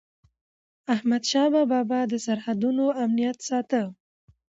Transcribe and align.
احمدشاه 0.93 1.47
بابا 1.53 1.79
به 1.89 1.99
د 2.11 2.13
سرحدونو 2.25 2.85
امنیت 3.03 3.37
ساته. 3.49 3.83